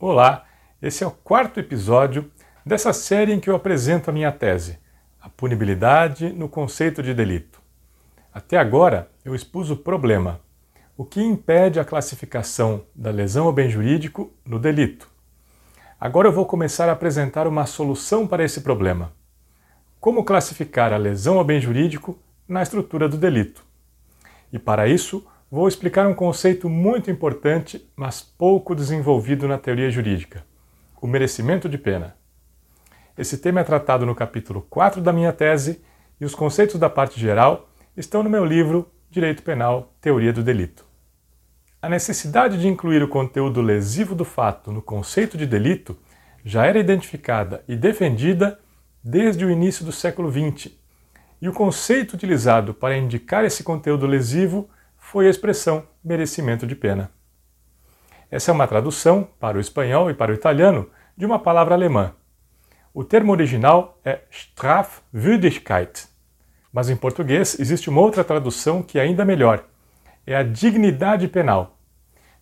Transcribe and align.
Olá, 0.00 0.44
esse 0.80 1.02
é 1.02 1.06
o 1.08 1.10
quarto 1.10 1.58
episódio 1.58 2.30
dessa 2.64 2.92
série 2.92 3.32
em 3.32 3.40
que 3.40 3.50
eu 3.50 3.56
apresento 3.56 4.08
a 4.08 4.12
minha 4.12 4.30
tese, 4.30 4.78
a 5.20 5.28
punibilidade 5.28 6.32
no 6.32 6.48
conceito 6.48 7.02
de 7.02 7.12
delito. 7.12 7.60
Até 8.32 8.58
agora 8.58 9.10
eu 9.24 9.34
expus 9.34 9.70
o 9.70 9.76
problema, 9.76 10.40
o 10.96 11.04
que 11.04 11.20
impede 11.20 11.80
a 11.80 11.84
classificação 11.84 12.84
da 12.94 13.10
lesão 13.10 13.46
ao 13.46 13.52
bem 13.52 13.68
jurídico 13.68 14.32
no 14.46 14.60
delito. 14.60 15.10
Agora 15.98 16.28
eu 16.28 16.32
vou 16.32 16.46
começar 16.46 16.88
a 16.88 16.92
apresentar 16.92 17.48
uma 17.48 17.66
solução 17.66 18.24
para 18.24 18.44
esse 18.44 18.60
problema. 18.60 19.12
Como 19.98 20.22
classificar 20.22 20.92
a 20.92 20.96
lesão 20.96 21.38
ao 21.38 21.44
bem 21.44 21.60
jurídico 21.60 22.16
na 22.46 22.62
estrutura 22.62 23.08
do 23.08 23.16
delito? 23.16 23.64
E 24.52 24.60
para 24.60 24.86
isso, 24.86 25.26
vou 25.50 25.66
explicar 25.66 26.06
um 26.06 26.14
conceito 26.14 26.68
muito 26.68 27.10
importante, 27.10 27.88
mas 27.96 28.20
pouco 28.20 28.74
desenvolvido 28.74 29.48
na 29.48 29.58
teoria 29.58 29.90
jurídica: 29.90 30.44
o 31.00 31.06
merecimento 31.06 31.68
de 31.68 31.78
pena. 31.78 32.16
Esse 33.16 33.38
tema 33.38 33.60
é 33.60 33.64
tratado 33.64 34.06
no 34.06 34.14
capítulo 34.14 34.62
4 34.68 35.00
da 35.00 35.12
minha 35.12 35.32
tese 35.32 35.82
e 36.20 36.24
os 36.24 36.34
conceitos 36.34 36.78
da 36.78 36.90
parte 36.90 37.18
geral 37.18 37.68
estão 37.96 38.22
no 38.22 38.30
meu 38.30 38.44
livro 38.44 38.90
Direito 39.10 39.42
Penal 39.42 39.92
Teoria 40.00 40.32
do 40.32 40.42
Delito. 40.42 40.86
A 41.80 41.88
necessidade 41.88 42.60
de 42.60 42.68
incluir 42.68 43.02
o 43.02 43.08
conteúdo 43.08 43.62
lesivo 43.62 44.14
do 44.14 44.24
fato 44.24 44.70
no 44.70 44.82
conceito 44.82 45.38
de 45.38 45.46
delito 45.46 45.96
já 46.44 46.66
era 46.66 46.78
identificada 46.78 47.64
e 47.66 47.76
defendida 47.76 48.58
desde 49.02 49.44
o 49.44 49.50
início 49.50 49.84
do 49.84 49.92
século 49.92 50.30
XX, 50.30 50.72
e 51.40 51.48
o 51.48 51.52
conceito 51.52 52.14
utilizado 52.14 52.74
para 52.74 52.96
indicar 52.96 53.44
esse 53.44 53.62
conteúdo 53.62 54.06
lesivo 54.06 54.68
foi 55.10 55.26
a 55.26 55.30
expressão 55.30 55.84
merecimento 56.04 56.66
de 56.66 56.76
pena. 56.76 57.10
Essa 58.30 58.50
é 58.50 58.54
uma 58.54 58.68
tradução 58.68 59.26
para 59.40 59.56
o 59.56 59.60
espanhol 59.60 60.10
e 60.10 60.14
para 60.14 60.30
o 60.30 60.34
italiano 60.34 60.90
de 61.16 61.24
uma 61.24 61.38
palavra 61.38 61.74
alemã. 61.74 62.12
O 62.92 63.02
termo 63.02 63.32
original 63.32 63.98
é 64.04 64.20
Strafwürdigkeit, 64.30 66.06
mas 66.70 66.90
em 66.90 66.96
português 66.96 67.58
existe 67.58 67.88
uma 67.88 68.02
outra 68.02 68.22
tradução 68.22 68.82
que 68.82 68.98
é 68.98 69.02
ainda 69.02 69.24
melhor. 69.24 69.64
É 70.26 70.36
a 70.36 70.42
dignidade 70.42 71.26
penal. 71.26 71.78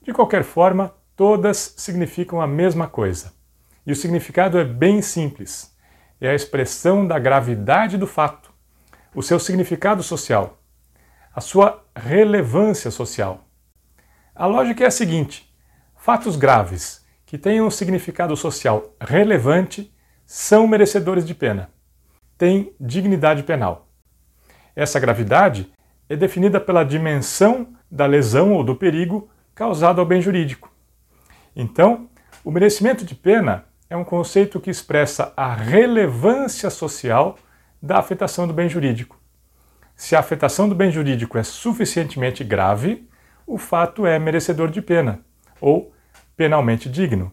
De 0.03 0.13
qualquer 0.13 0.43
forma, 0.43 0.93
todas 1.15 1.73
significam 1.77 2.41
a 2.41 2.49
mesma 2.49 2.89
coisa. 2.89 3.33
E 3.87 3.93
o 3.93 3.97
significado 3.97 4.59
é 4.59 4.65
bem 4.65 5.01
simples. 5.03 5.73
É 6.21 6.31
a 6.31 6.35
expressão 6.35 7.07
da 7.07 7.17
gravidade 7.17 7.97
do 7.97 8.09
fato, 8.09 8.53
o 9.15 9.23
seu 9.23 9.39
significado 9.39 10.03
social, 10.03 10.59
a 11.37 11.41
sua 11.43 11.85
relevância 11.95 12.91
social. 12.91 13.47
A 14.35 14.47
lógica 14.47 14.85
é 14.85 14.87
a 14.87 14.91
seguinte: 14.91 15.55
fatos 15.95 16.35
graves 16.35 17.05
que 17.27 17.37
tenham 17.37 17.67
um 17.67 17.71
significado 17.71 18.35
social 18.35 18.95
relevante 18.99 19.95
são 20.25 20.67
merecedores 20.67 21.27
de 21.27 21.35
pena, 21.35 21.69
têm 22.39 22.73
dignidade 22.81 23.43
penal. 23.43 23.87
Essa 24.75 24.99
gravidade 24.99 25.71
é 26.09 26.17
definida 26.17 26.59
pela 26.59 26.85
dimensão 26.85 27.69
da 27.91 28.07
lesão 28.07 28.55
ou 28.55 28.65
do 28.65 28.75
perigo 28.75 29.29
causado 29.55 30.01
ao 30.01 30.07
bem 30.07 30.23
jurídico. 30.23 30.73
Então, 31.55 32.09
o 32.43 32.51
merecimento 32.51 33.05
de 33.05 33.15
pena 33.15 33.67
é 33.91 33.97
um 33.97 34.05
conceito 34.05 34.59
que 34.59 34.71
expressa 34.71 35.35
a 35.37 35.55
relevância 35.55 36.71
social 36.71 37.37
da 37.83 37.99
afetação 37.99 38.49
do 38.49 38.55
bem 38.55 38.71
jurídico. 38.71 39.21
Se 39.97 40.15
a 40.15 40.21
afetação 40.21 40.69
do 40.69 40.75
bem 40.75 40.93
jurídico 40.93 41.39
é 41.39 41.43
suficientemente 41.43 42.45
grave, 42.45 43.09
o 43.47 43.57
fato 43.57 44.07
é 44.07 44.19
merecedor 44.19 44.71
de 44.71 44.83
pena, 44.83 45.21
ou 45.59 45.91
penalmente 46.37 46.87
digno. 46.87 47.33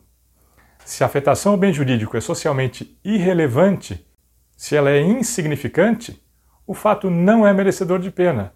Se 0.85 1.03
a 1.03 1.07
afetação 1.07 1.51
ao 1.51 1.57
bem 1.57 1.73
jurídico 1.73 2.15
é 2.15 2.21
socialmente 2.21 2.97
irrelevante, 3.03 4.07
se 4.55 4.77
ela 4.77 4.89
é 4.89 5.01
insignificante, 5.01 6.23
o 6.65 6.73
fato 6.73 7.09
não 7.09 7.45
é 7.45 7.51
merecedor 7.51 7.99
de 7.99 8.09
pena, 8.09 8.53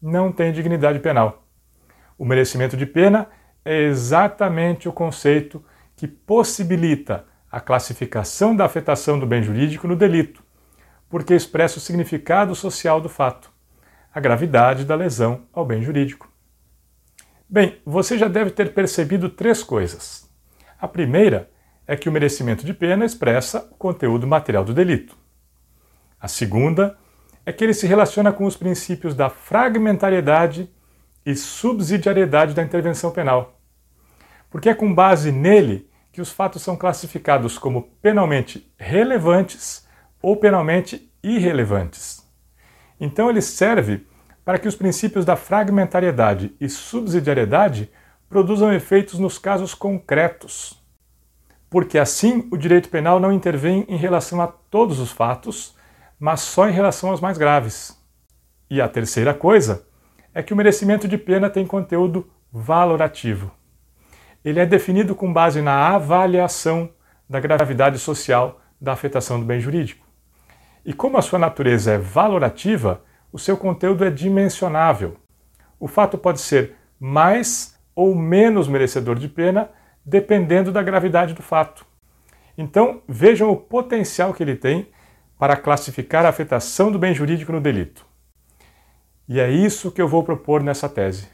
não 0.00 0.30
tem 0.30 0.52
dignidade 0.52 1.00
penal. 1.00 1.44
O 2.16 2.24
merecimento 2.24 2.76
de 2.76 2.86
pena 2.86 3.28
é 3.64 3.82
exatamente 3.82 4.88
o 4.88 4.92
conceito 4.92 5.62
que 5.96 6.06
possibilita 6.06 7.24
a 7.50 7.60
classificação 7.60 8.54
da 8.54 8.64
afetação 8.64 9.18
do 9.18 9.26
bem 9.26 9.42
jurídico 9.42 9.88
no 9.88 9.96
delito, 9.96 10.40
porque 11.10 11.34
expressa 11.34 11.78
o 11.78 11.80
significado 11.80 12.54
social 12.54 13.00
do 13.00 13.08
fato, 13.08 13.52
a 14.14 14.20
gravidade 14.20 14.84
da 14.84 14.94
lesão 14.94 15.42
ao 15.52 15.66
bem 15.66 15.82
jurídico. 15.82 16.30
Bem, 17.48 17.82
você 17.84 18.16
já 18.16 18.28
deve 18.28 18.52
ter 18.52 18.72
percebido 18.72 19.28
três 19.28 19.60
coisas. 19.62 20.30
A 20.80 20.86
primeira 20.86 21.50
é 21.84 21.96
que 21.96 22.08
o 22.08 22.12
merecimento 22.12 22.64
de 22.64 22.72
pena 22.72 23.04
expressa 23.04 23.68
o 23.72 23.74
conteúdo 23.74 24.24
material 24.24 24.64
do 24.64 24.72
delito. 24.72 25.18
A 26.20 26.28
segunda 26.28 26.96
é 27.44 27.52
que 27.52 27.64
ele 27.64 27.74
se 27.74 27.88
relaciona 27.88 28.32
com 28.32 28.44
os 28.44 28.56
princípios 28.56 29.12
da 29.12 29.28
fragmentariedade 29.28 30.70
e 31.26 31.34
subsidiariedade 31.34 32.54
da 32.54 32.62
intervenção 32.62 33.10
penal. 33.10 33.60
Porque 34.48 34.68
é 34.68 34.74
com 34.74 34.94
base 34.94 35.32
nele 35.32 35.90
que 36.12 36.20
os 36.20 36.30
fatos 36.30 36.62
são 36.62 36.76
classificados 36.76 37.58
como 37.58 37.82
penalmente 38.00 38.72
relevantes 38.78 39.88
ou 40.22 40.36
penalmente 40.36 41.10
irrelevantes. 41.22 42.26
Então 43.00 43.30
ele 43.30 43.40
serve 43.40 44.06
para 44.44 44.58
que 44.58 44.68
os 44.68 44.74
princípios 44.74 45.24
da 45.24 45.36
fragmentariedade 45.36 46.54
e 46.60 46.68
subsidiariedade 46.68 47.90
produzam 48.28 48.72
efeitos 48.72 49.18
nos 49.18 49.38
casos 49.38 49.74
concretos. 49.74 50.80
Porque 51.68 51.98
assim 51.98 52.48
o 52.50 52.56
direito 52.56 52.88
penal 52.88 53.20
não 53.20 53.32
intervém 53.32 53.84
em 53.88 53.96
relação 53.96 54.40
a 54.40 54.46
todos 54.46 54.98
os 54.98 55.10
fatos, 55.10 55.76
mas 56.18 56.40
só 56.40 56.68
em 56.68 56.72
relação 56.72 57.10
aos 57.10 57.20
mais 57.20 57.38
graves. 57.38 57.98
E 58.68 58.80
a 58.80 58.88
terceira 58.88 59.32
coisa 59.32 59.86
é 60.34 60.42
que 60.42 60.52
o 60.52 60.56
merecimento 60.56 61.08
de 61.08 61.16
pena 61.16 61.48
tem 61.48 61.66
conteúdo 61.66 62.30
valorativo. 62.52 63.50
Ele 64.44 64.60
é 64.60 64.66
definido 64.66 65.14
com 65.14 65.32
base 65.32 65.60
na 65.60 65.88
avaliação 65.88 66.90
da 67.28 67.40
gravidade 67.40 67.98
social 67.98 68.60
da 68.80 68.92
afetação 68.92 69.38
do 69.38 69.46
bem 69.46 69.60
jurídico. 69.60 70.09
E 70.84 70.92
como 70.92 71.18
a 71.18 71.22
sua 71.22 71.38
natureza 71.38 71.92
é 71.92 71.98
valorativa, 71.98 73.02
o 73.32 73.38
seu 73.38 73.56
conteúdo 73.56 74.04
é 74.04 74.10
dimensionável. 74.10 75.16
O 75.78 75.86
fato 75.86 76.18
pode 76.18 76.40
ser 76.40 76.76
mais 76.98 77.78
ou 77.94 78.14
menos 78.14 78.68
merecedor 78.68 79.18
de 79.18 79.28
pena, 79.28 79.70
dependendo 80.04 80.72
da 80.72 80.82
gravidade 80.82 81.34
do 81.34 81.42
fato. 81.42 81.84
Então, 82.56 83.02
vejam 83.08 83.50
o 83.50 83.56
potencial 83.56 84.34
que 84.34 84.42
ele 84.42 84.56
tem 84.56 84.88
para 85.38 85.56
classificar 85.56 86.26
a 86.26 86.28
afetação 86.28 86.92
do 86.92 86.98
bem 86.98 87.14
jurídico 87.14 87.52
no 87.52 87.60
delito. 87.60 88.04
E 89.28 89.40
é 89.40 89.50
isso 89.50 89.90
que 89.90 90.02
eu 90.02 90.08
vou 90.08 90.22
propor 90.22 90.62
nessa 90.62 90.88
tese. 90.88 91.28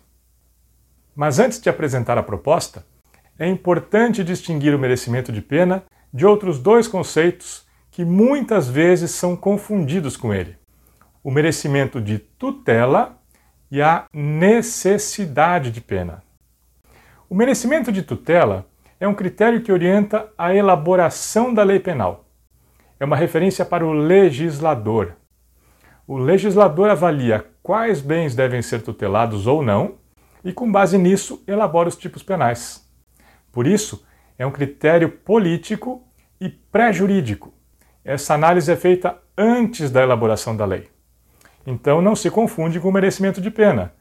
Mas 1.15 1.39
antes 1.39 1.61
de 1.61 1.69
apresentar 1.69 2.19
a 2.19 2.23
proposta, 2.23 2.87
é 3.39 3.49
importante 3.49 4.23
distinguir 4.23 4.75
o 4.75 4.79
merecimento 4.79 5.33
de 5.33 5.41
pena 5.43 5.83
de 6.13 6.25
outros 6.25 6.59
dois 6.59 6.87
conceitos 6.87 7.66
que 7.97 8.05
muitas 8.05 8.69
vezes 8.69 9.13
são 9.13 9.35
confundidos 9.35 10.19
com 10.19 10.35
ele: 10.35 10.59
o 11.25 11.31
merecimento 11.31 11.99
de 11.99 12.19
tutela 12.19 13.19
e 13.71 13.81
a 13.81 14.05
necessidade 14.13 15.71
de 15.71 15.81
pena. 15.81 16.23
O 17.27 17.35
merecimento 17.35 17.91
de 17.91 18.03
tutela 18.03 18.67
é 19.01 19.09
um 19.09 19.15
critério 19.15 19.63
que 19.63 19.73
orienta 19.73 20.31
a 20.37 20.55
elaboração 20.55 21.55
da 21.55 21.63
lei 21.63 21.81
penal. 21.81 22.27
É 23.01 23.05
uma 23.07 23.17
referência 23.17 23.65
para 23.65 23.87
o 23.87 23.95
legislador. 23.95 25.17
O 26.07 26.19
legislador 26.19 26.91
avalia 26.91 27.47
quais 27.63 28.03
bens 28.03 28.35
devem 28.35 28.61
ser 28.61 28.83
tutelados 28.83 29.47
ou 29.47 29.63
não 29.63 29.95
e, 30.45 30.53
com 30.53 30.71
base 30.71 30.99
nisso, 30.99 31.43
elabora 31.47 31.89
os 31.89 31.97
tipos 31.97 32.23
penais. 32.23 32.87
Por 33.51 33.67
isso, 33.67 34.07
é 34.39 34.45
um 34.45 34.53
critério 34.53 35.11
político 35.11 36.07
e 36.39 36.51
pré-jurídico 36.51 37.56
essa 38.07 38.35
análise 38.35 38.71
é 38.71 38.77
feita 38.77 39.19
antes 39.37 39.91
da 39.91 40.01
elaboração 40.01 40.57
da 40.57 40.65
lei. 40.65 40.89
Então 41.67 42.01
não 42.01 42.15
se 42.15 42.31
confunde 42.31 42.79
com 42.79 42.89
o 42.89 42.93
merecimento 42.93 43.41
de 43.41 43.51
pena, 43.51 43.93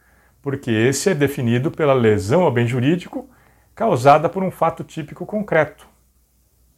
porque 0.44 0.70
esse 0.70 1.10
é 1.10 1.16
definido 1.16 1.72
pela 1.72 1.92
lesão 1.92 2.44
ao 2.44 2.52
bem 2.52 2.68
jurídico 2.68 3.28
causada 3.74 4.30
por 4.30 4.44
um 4.44 4.52
fato 4.52 4.84
típico 4.84 5.26
concreto. 5.26 5.88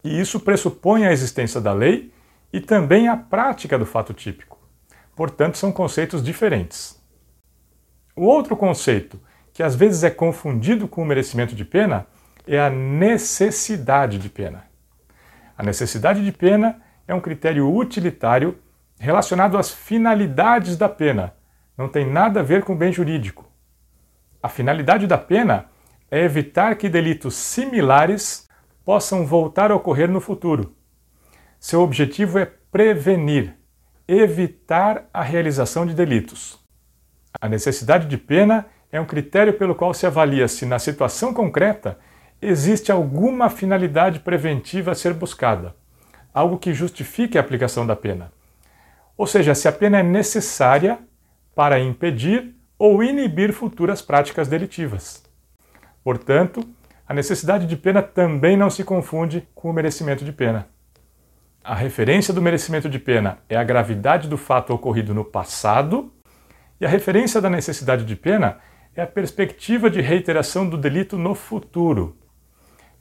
E 0.05 0.17
isso 0.17 0.39
pressupõe 0.39 1.05
a 1.05 1.11
existência 1.11 1.59
da 1.59 1.73
lei 1.73 2.13
e 2.53 2.61
também 2.61 3.09
a 3.09 3.17
prática 3.17 3.77
do 3.77 3.85
fato 3.85 4.13
típico. 4.13 4.57
Portanto, 5.13 5.57
são 5.57 5.69
conceitos 5.69 6.23
diferentes. 6.23 6.97
O 8.15 8.23
outro 8.23 8.55
conceito, 8.55 9.19
que 9.51 9.61
às 9.61 9.75
vezes 9.75 10.01
é 10.05 10.09
confundido 10.09 10.87
com 10.87 11.01
o 11.01 11.05
merecimento 11.05 11.53
de 11.53 11.65
pena, 11.65 12.07
é 12.47 12.57
a 12.57 12.69
necessidade 12.69 14.17
de 14.17 14.29
pena. 14.29 14.65
A 15.57 15.63
necessidade 15.63 16.23
de 16.23 16.31
pena 16.31 16.86
é 17.07 17.13
um 17.13 17.21
critério 17.21 17.73
utilitário 17.73 18.57
relacionado 18.99 19.57
às 19.57 19.71
finalidades 19.71 20.75
da 20.75 20.89
pena. 20.89 21.33
Não 21.77 21.87
tem 21.87 22.05
nada 22.05 22.39
a 22.39 22.43
ver 22.43 22.63
com 22.63 22.73
o 22.73 22.77
bem 22.77 22.91
jurídico. 22.91 23.45
A 24.41 24.49
finalidade 24.49 25.07
da 25.07 25.17
pena 25.17 25.65
é 26.09 26.23
evitar 26.23 26.75
que 26.75 26.89
delitos 26.89 27.35
similares 27.35 28.47
possam 28.83 29.25
voltar 29.25 29.71
a 29.71 29.75
ocorrer 29.75 30.09
no 30.09 30.21
futuro. 30.21 30.75
Seu 31.59 31.81
objetivo 31.81 32.39
é 32.39 32.45
prevenir, 32.45 33.55
evitar 34.07 35.05
a 35.13 35.21
realização 35.21 35.85
de 35.85 35.93
delitos. 35.93 36.59
A 37.39 37.49
necessidade 37.49 38.07
de 38.07 38.17
pena 38.17 38.65
é 38.91 38.99
um 38.99 39.05
critério 39.05 39.53
pelo 39.53 39.75
qual 39.75 39.93
se 39.93 40.05
avalia 40.05 40.47
se, 40.47 40.65
na 40.65 40.79
situação 40.79 41.33
concreta, 41.33 41.99
existe 42.41 42.91
alguma 42.91 43.49
finalidade 43.49 44.19
preventiva 44.19 44.91
a 44.91 44.95
ser 44.95 45.13
buscada, 45.13 45.75
algo 46.37 46.59
que 46.59 46.71
justifique 46.71 47.35
a 47.35 47.41
aplicação 47.41 47.87
da 47.87 47.95
pena. 47.95 48.31
Ou 49.17 49.25
seja, 49.25 49.55
se 49.55 49.67
a 49.67 49.71
pena 49.71 49.97
é 49.97 50.03
necessária 50.03 50.99
para 51.55 51.79
impedir 51.79 52.53
ou 52.77 53.03
inibir 53.03 53.51
futuras 53.51 54.03
práticas 54.03 54.47
delitivas. 54.47 55.23
Portanto, 56.03 56.61
a 57.07 57.13
necessidade 57.13 57.65
de 57.65 57.75
pena 57.75 58.03
também 58.03 58.55
não 58.55 58.69
se 58.69 58.83
confunde 58.83 59.47
com 59.55 59.71
o 59.71 59.73
merecimento 59.73 60.23
de 60.23 60.31
pena. 60.31 60.67
A 61.63 61.73
referência 61.73 62.31
do 62.31 62.41
merecimento 62.41 62.87
de 62.87 62.99
pena 62.99 63.39
é 63.49 63.57
a 63.57 63.63
gravidade 63.63 64.29
do 64.29 64.37
fato 64.37 64.71
ocorrido 64.71 65.15
no 65.15 65.25
passado, 65.25 66.13
e 66.79 66.85
a 66.85 66.89
referência 66.89 67.41
da 67.41 67.49
necessidade 67.49 68.05
de 68.05 68.15
pena 68.15 68.59
é 68.95 69.01
a 69.01 69.07
perspectiva 69.07 69.89
de 69.89 70.01
reiteração 70.01 70.69
do 70.69 70.77
delito 70.77 71.17
no 71.17 71.33
futuro. 71.33 72.15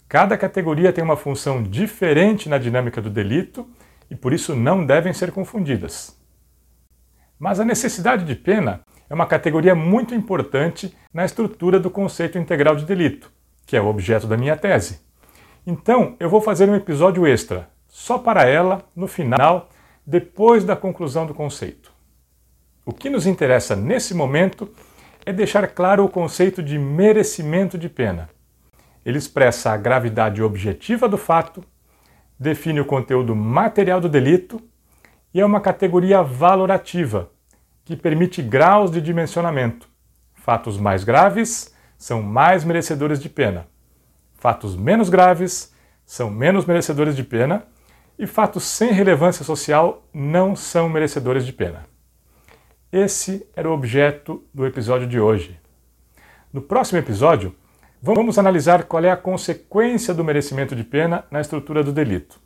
Cada 0.09 0.39
categoria 0.39 0.93
tem 0.93 1.03
uma 1.03 1.17
função 1.17 1.63
diferente 1.63 2.49
na 2.49 2.59
dinâmica 2.59 3.03
do 3.03 3.11
delito 3.11 3.69
e 4.09 4.15
por 4.15 4.33
isso 4.33 4.55
não 4.55 4.87
devem 4.87 5.13
ser 5.13 5.33
confundidas. 5.33 6.17
Mas 7.39 7.59
a 7.59 7.65
necessidade 7.65 8.25
de 8.25 8.35
pena 8.35 8.81
é 9.11 9.15
uma 9.15 9.27
categoria 9.27 9.75
muito 9.75 10.15
importante 10.15 10.97
na 11.13 11.25
estrutura 11.25 11.81
do 11.81 11.91
conceito 11.91 12.39
integral 12.39 12.77
de 12.77 12.85
delito, 12.85 13.31
que 13.67 13.77
é 13.77 13.81
o 13.81 13.89
objeto 13.89 14.27
da 14.27 14.37
minha 14.37 14.57
tese. 14.57 15.01
Então, 15.67 16.15
eu 16.21 16.31
vou 16.31 16.41
fazer 16.41 16.69
um 16.69 16.77
episódio 16.77 17.27
extra, 17.27 17.69
só 17.89 18.17
para 18.17 18.45
ela, 18.45 18.85
no 18.95 19.09
final, 19.09 19.69
depois 20.07 20.65
da 20.65 20.77
conclusão 20.77 21.27
do 21.27 21.35
conceito. 21.35 21.93
O 22.85 22.93
que 22.93 23.11
nos 23.11 23.27
interessa 23.27 23.75
nesse 23.75 24.15
momento 24.15 24.73
é 25.25 25.33
deixar 25.33 25.67
claro 25.67 26.05
o 26.05 26.09
conceito 26.09 26.63
de 26.63 26.79
merecimento 26.79 27.77
de 27.77 27.89
pena. 27.89 28.31
Ele 29.07 29.19
expressa 29.19 29.71
a 29.71 29.77
gravidade 29.77 30.43
objetiva 30.43 31.09
do 31.09 31.17
fato, 31.17 31.63
define 32.37 32.81
o 32.81 32.85
conteúdo 32.85 33.37
material 33.37 34.01
do 34.01 34.09
delito 34.09 34.61
e 35.33 35.41
é 35.41 35.47
uma 35.47 35.61
categoria 35.61 36.25
valorativa, 36.25 37.31
que 37.85 37.95
permite 37.95 38.43
graus 38.43 38.91
de 38.91 39.01
dimensionamento. 39.01 39.89
Fatos 40.35 40.77
mais 40.77 41.05
graves 41.05 41.73
são 41.97 42.21
mais 42.21 42.65
merecedores 42.65 43.21
de 43.21 43.29
pena. 43.29 43.69
Fatos 44.35 44.75
menos 44.75 45.09
graves 45.09 45.73
são 46.05 46.29
menos 46.29 46.67
merecedores 46.67 47.15
de 47.15 47.23
pena 47.23 47.65
e 48.19 48.27
fatos 48.27 48.65
sem 48.65 48.91
relevância 48.91 49.45
social 49.45 50.03
não 50.13 50.57
são 50.57 50.89
merecedores 50.89 51.47
de 51.47 51.53
pena. 51.53 51.87
Esse 52.91 53.47
era 53.55 53.71
o 53.71 53.73
objeto 53.73 54.43
do 54.53 54.67
episódio 54.67 55.07
de 55.07 55.21
hoje. 55.21 55.61
No 56.53 56.61
próximo 56.61 56.99
episódio, 56.99 57.55
vamos 58.03 58.39
analisar 58.39 58.85
qual 58.85 59.05
é 59.05 59.11
a 59.11 59.17
consequência 59.17 60.15
do 60.15 60.25
merecimento 60.25 60.75
de 60.75 60.85
pena 60.85 61.25
na 61.31 61.41
estrutura 61.41 61.83
do 61.83 61.93
delito. 61.93 62.41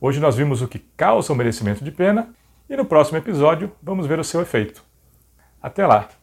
Hoje 0.00 0.20
nós 0.20 0.36
vimos 0.36 0.62
o 0.62 0.68
que 0.68 0.78
causa 0.96 1.32
o 1.32 1.36
merecimento 1.36 1.84
de 1.84 1.90
pena 1.90 2.34
e 2.68 2.76
no 2.76 2.84
próximo 2.84 3.18
episódio 3.18 3.72
vamos 3.82 4.06
ver 4.06 4.18
o 4.18 4.24
seu 4.24 4.40
efeito. 4.40 4.82
Até 5.60 5.86
lá! 5.86 6.21